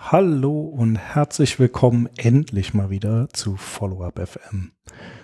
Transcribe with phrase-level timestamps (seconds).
[0.00, 4.70] Hallo und herzlich willkommen endlich mal wieder zu Follow-up FM.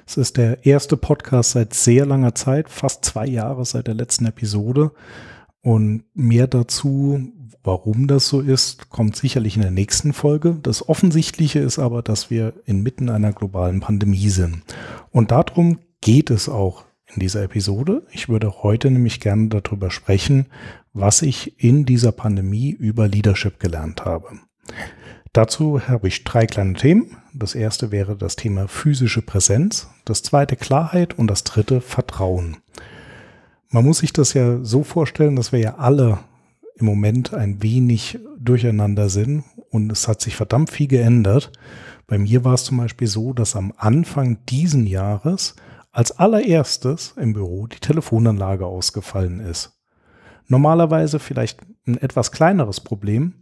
[0.04, 4.26] Es ist der erste Podcast seit sehr langer Zeit, fast zwei Jahre seit der letzten
[4.26, 4.90] Episode.
[5.62, 7.32] Und mehr dazu,
[7.62, 10.58] warum das so ist, kommt sicherlich in der nächsten Folge.
[10.62, 14.64] Das Offensichtliche ist aber, dass wir inmitten einer globalen Pandemie sind.
[15.12, 18.02] Und darum geht es auch in dieser Episode.
[18.10, 20.46] Ich würde heute nämlich gerne darüber sprechen,
[20.92, 24.40] was ich in dieser Pandemie über Leadership gelernt habe.
[25.32, 27.16] Dazu habe ich drei kleine Themen.
[27.32, 32.58] Das erste wäre das Thema physische Präsenz, das zweite Klarheit und das dritte Vertrauen.
[33.70, 36.20] Man muss sich das ja so vorstellen, dass wir ja alle
[36.76, 41.50] im Moment ein wenig durcheinander sind und es hat sich verdammt viel geändert.
[42.06, 45.56] Bei mir war es zum Beispiel so, dass am Anfang diesen Jahres
[45.90, 49.72] als allererstes im Büro die Telefonanlage ausgefallen ist.
[50.46, 53.34] Normalerweise vielleicht ein etwas kleineres Problem,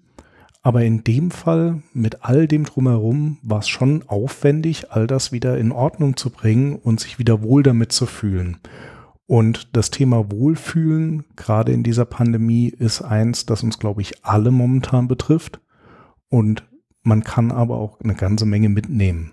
[0.62, 5.58] aber in dem Fall mit all dem drumherum war es schon aufwendig, all das wieder
[5.58, 8.58] in Ordnung zu bringen und sich wieder wohl damit zu fühlen.
[9.27, 14.50] Und das Thema Wohlfühlen, gerade in dieser Pandemie, ist eins, das uns, glaube ich, alle
[14.50, 15.60] momentan betrifft.
[16.28, 16.64] Und
[17.02, 19.33] man kann aber auch eine ganze Menge mitnehmen.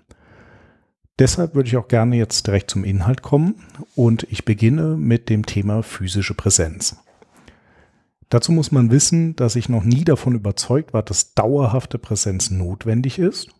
[1.18, 3.56] Deshalb würde ich auch gerne jetzt direkt zum Inhalt kommen
[3.94, 6.96] und ich beginne mit dem Thema physische Präsenz.
[8.30, 13.18] Dazu muss man wissen, dass ich noch nie davon überzeugt war, dass dauerhafte Präsenz notwendig
[13.18, 13.50] ist.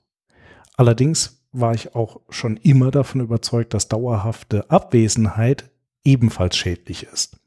[0.76, 5.70] Allerdings war ich auch schon immer davon überzeugt, dass dauerhafte Abwesenheit
[6.04, 7.40] ebenfalls schädlich ist.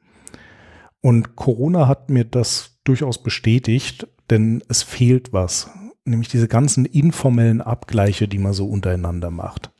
[0.99, 5.69] Und Corona hat mir das durchaus bestätigt, denn es fehlt was,
[6.03, 9.71] nämlich diese ganzen informellen Abgleiche, die man so untereinander macht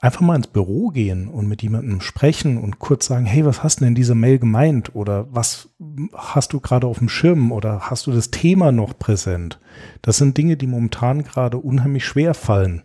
[0.00, 3.76] einfach mal ins Büro gehen und mit jemandem sprechen und kurz sagen, hey, was hast
[3.76, 4.94] du denn in dieser Mail gemeint?
[4.94, 5.68] Oder was
[6.14, 7.52] hast du gerade auf dem Schirm?
[7.52, 9.60] Oder hast du das Thema noch präsent?
[10.00, 12.82] Das sind Dinge, die momentan gerade unheimlich schwer fallen.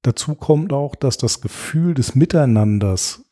[0.00, 3.24] Dazu kommt auch, dass das Gefühl des Miteinanders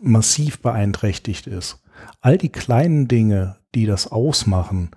[0.00, 1.80] massiv beeinträchtigt ist.
[2.20, 4.90] All die kleinen Dinge, die das ausmachen,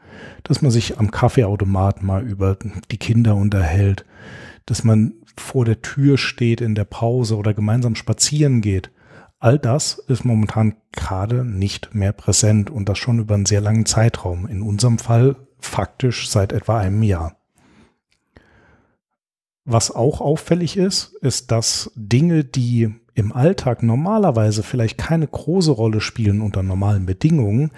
[0.44, 2.58] dass man sich am Kaffeeautomat mal über
[2.92, 4.06] die Kinder unterhält,
[4.66, 8.92] dass man vor der Tür steht in der Pause oder gemeinsam spazieren geht.
[9.40, 13.86] All das ist momentan gerade nicht mehr präsent und das schon über einen sehr langen
[13.86, 14.46] Zeitraum.
[14.48, 17.38] In unserem Fall faktisch seit etwa einem Jahr.
[19.66, 26.02] Was auch auffällig ist, ist, dass Dinge, die im Alltag normalerweise vielleicht keine große Rolle
[26.02, 27.72] spielen unter normalen Bedingungen,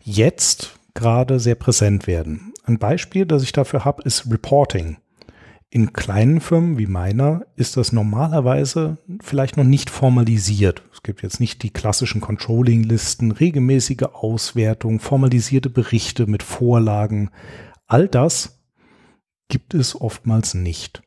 [0.00, 2.52] jetzt gerade sehr präsent werden.
[2.64, 4.96] Ein Beispiel, das ich dafür habe, ist Reporting.
[5.74, 10.84] In kleinen Firmen wie meiner ist das normalerweise vielleicht noch nicht formalisiert.
[10.92, 17.30] Es gibt jetzt nicht die klassischen Controlling-Listen, regelmäßige Auswertung, formalisierte Berichte mit Vorlagen.
[17.88, 18.64] All das
[19.48, 21.02] gibt es oftmals nicht.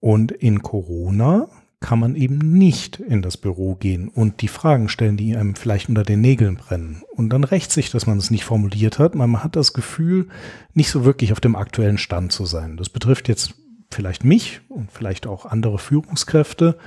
[0.00, 1.48] Und in Corona
[1.80, 5.88] kann man eben nicht in das Büro gehen und die Fragen stellen, die einem vielleicht
[5.88, 7.04] unter den Nägeln brennen.
[7.16, 9.14] Und dann rächt sich, dass man es nicht formuliert hat.
[9.14, 10.28] Man hat das Gefühl,
[10.74, 12.76] nicht so wirklich auf dem aktuellen Stand zu sein.
[12.76, 13.54] Das betrifft jetzt
[13.90, 16.78] vielleicht mich und vielleicht auch andere Führungskräfte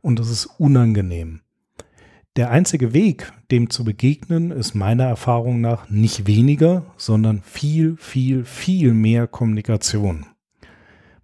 [0.00, 1.40] und das ist unangenehm.
[2.36, 8.44] Der einzige Weg, dem zu begegnen, ist meiner Erfahrung nach nicht weniger, sondern viel, viel,
[8.44, 10.26] viel mehr Kommunikation.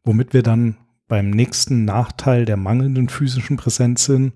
[0.02, 4.32] Womit wir dann beim nächsten Nachteil der mangelnden physischen Präsenz sind,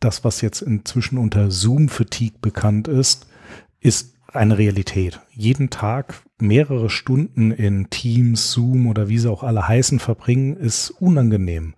[0.00, 3.28] das, was jetzt inzwischen unter Zoom-Fatigue bekannt ist,
[3.80, 5.20] ist eine Realität.
[5.30, 10.90] Jeden Tag mehrere Stunden in Teams, Zoom oder wie sie auch alle heißen verbringen, ist
[10.90, 11.74] unangenehm.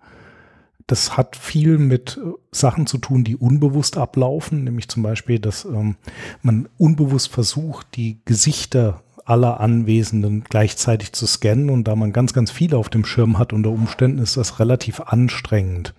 [0.87, 5.65] Das hat viel mit äh, Sachen zu tun, die unbewusst ablaufen, nämlich zum Beispiel, dass
[5.65, 5.95] ähm,
[6.41, 12.51] man unbewusst versucht, die Gesichter aller Anwesenden gleichzeitig zu scannen und da man ganz, ganz
[12.51, 15.93] viele auf dem Schirm hat unter Umständen ist das relativ anstrengend.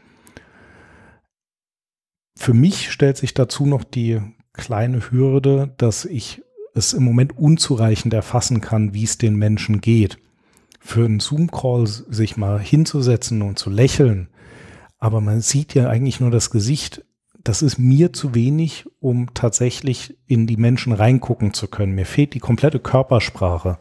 [2.36, 4.20] Für mich stellt sich dazu noch die
[4.52, 6.42] kleine Hürde, dass ich
[6.74, 10.18] es im Moment unzureichend erfassen kann, wie es den Menschen geht.
[10.80, 14.28] Für einen Zoom-Call sich mal hinzusetzen und zu lächeln,
[14.98, 17.04] aber man sieht ja eigentlich nur das Gesicht.
[17.44, 21.94] Das ist mir zu wenig, um tatsächlich in die Menschen reingucken zu können.
[21.94, 23.78] Mir fehlt die komplette Körpersprache.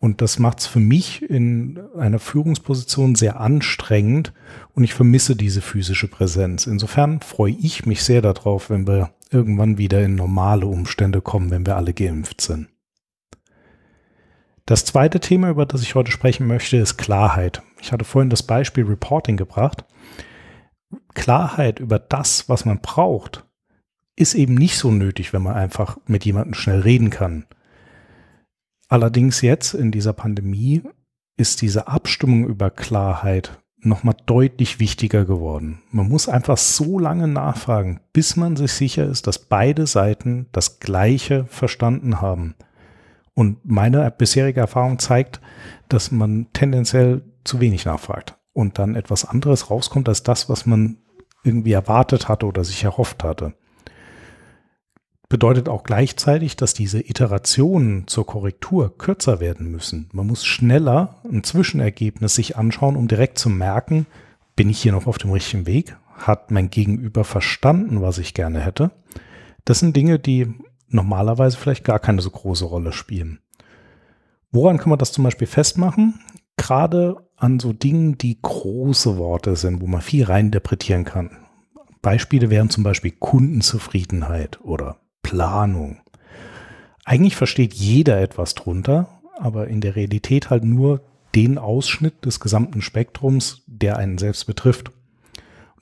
[0.00, 4.32] Und das macht es für mich in einer Führungsposition sehr anstrengend
[4.74, 6.66] und ich vermisse diese physische Präsenz.
[6.66, 11.66] Insofern freue ich mich sehr darauf, wenn wir irgendwann wieder in normale Umstände kommen, wenn
[11.66, 12.68] wir alle geimpft sind.
[14.66, 17.62] Das zweite Thema, über das ich heute sprechen möchte, ist Klarheit.
[17.80, 19.84] Ich hatte vorhin das Beispiel Reporting gebracht.
[21.14, 23.46] Klarheit über das, was man braucht,
[24.16, 27.46] ist eben nicht so nötig, wenn man einfach mit jemandem schnell reden kann.
[28.88, 30.82] Allerdings jetzt in dieser Pandemie
[31.36, 35.80] ist diese Abstimmung über Klarheit nochmal deutlich wichtiger geworden.
[35.92, 40.80] Man muss einfach so lange nachfragen, bis man sich sicher ist, dass beide Seiten das
[40.80, 42.54] Gleiche verstanden haben.
[43.34, 45.40] Und meine bisherige Erfahrung zeigt,
[45.88, 50.98] dass man tendenziell zu wenig nachfragt und dann etwas anderes rauskommt als das, was man
[51.44, 53.54] irgendwie erwartet hatte oder sich erhofft hatte.
[55.30, 60.08] Bedeutet auch gleichzeitig, dass diese Iterationen zur Korrektur kürzer werden müssen.
[60.12, 64.06] Man muss schneller ein Zwischenergebnis sich anschauen, um direkt zu merken,
[64.56, 65.96] bin ich hier noch auf dem richtigen Weg?
[66.16, 68.90] Hat mein Gegenüber verstanden, was ich gerne hätte?
[69.66, 70.54] Das sind Dinge, die
[70.88, 73.40] normalerweise vielleicht gar keine so große Rolle spielen.
[74.50, 76.20] Woran kann man das zum Beispiel festmachen?
[76.56, 81.36] Gerade an so Dingen, die große Worte sind, wo man viel reininterpretieren kann.
[82.00, 84.96] Beispiele wären zum Beispiel Kundenzufriedenheit oder
[85.28, 85.98] Planung.
[87.04, 91.02] Eigentlich versteht jeder etwas drunter, aber in der Realität halt nur
[91.34, 94.90] den Ausschnitt des gesamten Spektrums, der einen selbst betrifft.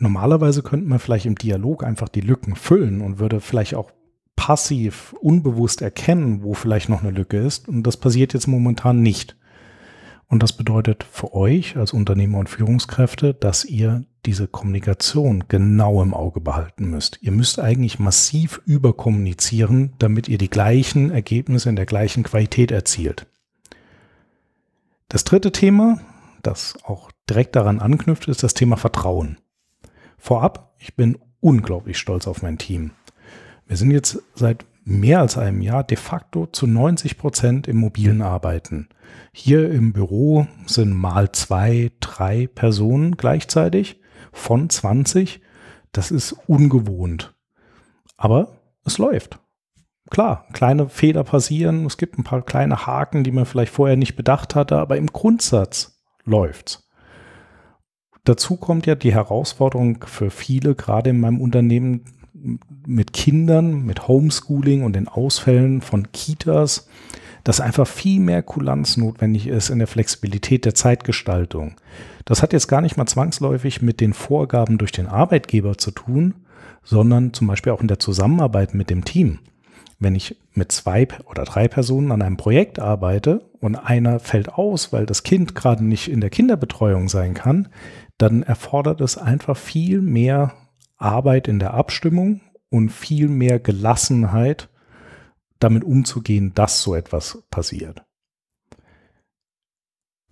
[0.00, 3.92] Normalerweise könnte man vielleicht im Dialog einfach die Lücken füllen und würde vielleicht auch
[4.34, 7.68] passiv, unbewusst erkennen, wo vielleicht noch eine Lücke ist.
[7.68, 9.36] Und das passiert jetzt momentan nicht.
[10.26, 16.12] Und das bedeutet für euch als Unternehmer und Führungskräfte, dass ihr diese Kommunikation genau im
[16.12, 17.18] Auge behalten müsst.
[17.22, 23.26] Ihr müsst eigentlich massiv überkommunizieren, damit ihr die gleichen Ergebnisse in der gleichen Qualität erzielt.
[25.08, 26.00] Das dritte Thema,
[26.42, 29.38] das auch direkt daran anknüpft, ist das Thema Vertrauen.
[30.18, 32.90] Vorab, ich bin unglaublich stolz auf mein Team.
[33.66, 38.22] Wir sind jetzt seit mehr als einem Jahr de facto zu 90 Prozent im mobilen
[38.22, 38.88] Arbeiten.
[39.32, 44.00] Hier im Büro sind mal zwei, drei Personen gleichzeitig
[44.32, 45.40] von 20.
[45.92, 47.34] Das ist ungewohnt.
[48.16, 49.38] Aber es läuft.
[50.10, 54.14] Klar, kleine Fehler passieren, es gibt ein paar kleine Haken, die man vielleicht vorher nicht
[54.14, 56.88] bedacht hatte, aber im Grundsatz läuft's.
[58.22, 62.04] Dazu kommt ja die Herausforderung für viele, gerade in meinem Unternehmen,
[62.86, 66.88] mit Kindern, mit Homeschooling und den Ausfällen von Kitas,
[67.46, 71.76] dass einfach viel mehr Kulanz notwendig ist in der Flexibilität der Zeitgestaltung.
[72.24, 76.34] Das hat jetzt gar nicht mal zwangsläufig mit den Vorgaben durch den Arbeitgeber zu tun,
[76.82, 79.38] sondern zum Beispiel auch in der Zusammenarbeit mit dem Team.
[80.00, 84.92] Wenn ich mit zwei oder drei Personen an einem Projekt arbeite und einer fällt aus,
[84.92, 87.68] weil das Kind gerade nicht in der Kinderbetreuung sein kann,
[88.18, 90.54] dann erfordert es einfach viel mehr
[90.96, 92.40] Arbeit in der Abstimmung
[92.70, 94.68] und viel mehr Gelassenheit,
[95.58, 98.04] damit umzugehen, dass so etwas passiert.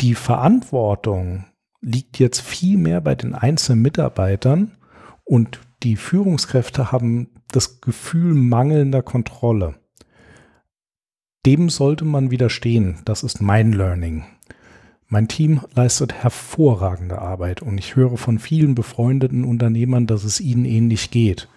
[0.00, 1.44] Die Verantwortung
[1.80, 4.76] liegt jetzt viel mehr bei den einzelnen Mitarbeitern
[5.24, 9.74] und die Führungskräfte haben das Gefühl mangelnder Kontrolle.
[11.46, 13.00] Dem sollte man widerstehen.
[13.04, 14.24] Das ist mein Learning.
[15.06, 20.64] Mein Team leistet hervorragende Arbeit und ich höre von vielen befreundeten Unternehmern, dass es ihnen
[20.64, 21.48] ähnlich geht.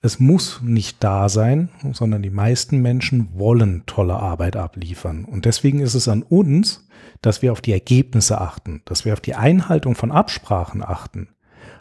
[0.00, 5.24] Es muss nicht da sein, sondern die meisten Menschen wollen tolle Arbeit abliefern.
[5.24, 6.86] Und deswegen ist es an uns,
[7.20, 11.30] dass wir auf die Ergebnisse achten, dass wir auf die Einhaltung von Absprachen achten.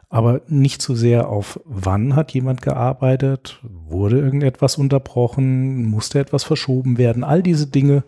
[0.10, 6.98] Aber nicht so sehr auf, wann hat jemand gearbeitet, wurde irgendetwas unterbrochen, musste etwas verschoben
[6.98, 7.24] werden.
[7.24, 8.04] All diese Dinge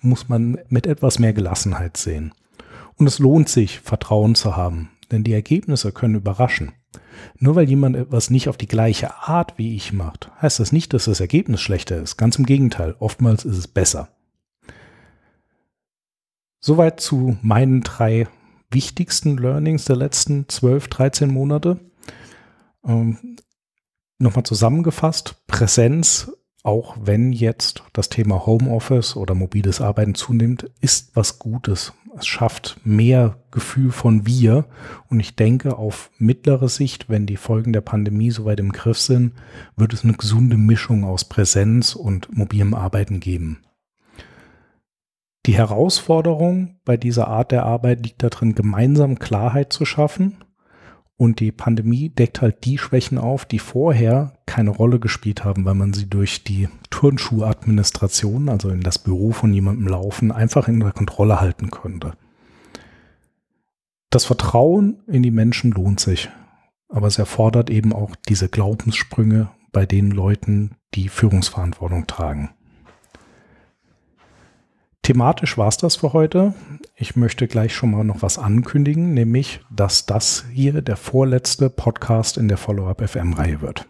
[0.00, 2.32] muss man mit etwas mehr Gelassenheit sehen.
[2.96, 6.72] Und es lohnt sich, Vertrauen zu haben, denn die Ergebnisse können überraschen.
[7.38, 10.92] Nur weil jemand etwas nicht auf die gleiche Art wie ich macht, heißt das nicht,
[10.92, 12.16] dass das Ergebnis schlechter ist.
[12.16, 14.08] Ganz im Gegenteil, oftmals ist es besser.
[16.60, 18.26] Soweit zu meinen drei
[18.70, 21.78] wichtigsten Learnings der letzten 12, 13 Monate.
[22.84, 23.36] Ähm,
[24.20, 31.38] Nochmal zusammengefasst, Präsenz, auch wenn jetzt das Thema Homeoffice oder mobiles Arbeiten zunimmt, ist was
[31.38, 34.66] Gutes es schafft mehr Gefühl von wir.
[35.08, 39.32] Und ich denke, auf mittlere Sicht, wenn die Folgen der Pandemie soweit im Griff sind,
[39.76, 43.62] wird es eine gesunde Mischung aus Präsenz und mobilem Arbeiten geben.
[45.46, 50.36] Die Herausforderung bei dieser Art der Arbeit liegt darin, gemeinsam Klarheit zu schaffen
[51.18, 55.74] und die Pandemie deckt halt die Schwächen auf, die vorher keine Rolle gespielt haben, weil
[55.74, 60.92] man sie durch die Turnschuhadministration, also in das Büro von jemandem laufen, einfach in der
[60.92, 62.12] Kontrolle halten konnte.
[64.10, 66.30] Das Vertrauen in die Menschen lohnt sich,
[66.88, 72.50] aber es erfordert eben auch diese Glaubenssprünge bei den Leuten, die Führungsverantwortung tragen.
[75.08, 76.52] Thematisch war es das für heute.
[76.94, 82.36] Ich möchte gleich schon mal noch was ankündigen, nämlich, dass das hier der vorletzte Podcast
[82.36, 83.88] in der Follow-up FM-Reihe wird.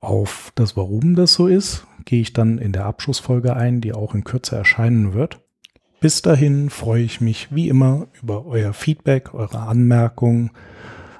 [0.00, 4.14] Auf das Warum das so ist, gehe ich dann in der Abschlussfolge ein, die auch
[4.14, 5.42] in Kürze erscheinen wird.
[6.00, 10.52] Bis dahin freue ich mich wie immer über euer Feedback, eure Anmerkungen.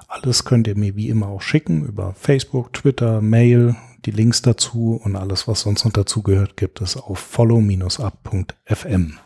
[0.09, 3.77] Alles könnt ihr mir wie immer auch schicken über Facebook, Twitter, Mail.
[4.07, 9.19] Die Links dazu und alles, was sonst noch dazu gehört, gibt es auf follow-up.fm.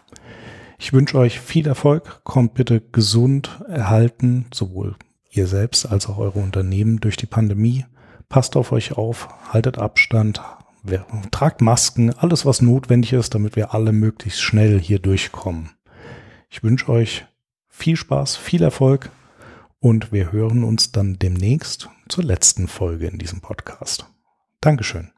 [0.79, 2.25] Ich wünsche euch viel Erfolg.
[2.25, 4.97] Kommt bitte gesund erhalten, sowohl
[5.31, 7.85] ihr selbst als auch eure Unternehmen durch die Pandemie.
[8.31, 10.41] Passt auf euch auf, haltet Abstand,
[11.31, 15.73] tragt Masken, alles was notwendig ist, damit wir alle möglichst schnell hier durchkommen.
[16.49, 17.27] Ich wünsche euch
[17.69, 19.11] viel Spaß, viel Erfolg
[19.79, 24.10] und wir hören uns dann demnächst zur letzten Folge in diesem Podcast.
[24.61, 25.13] Dankeschön.